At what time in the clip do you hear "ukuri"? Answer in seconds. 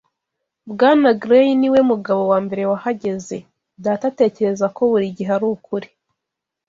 5.55-5.87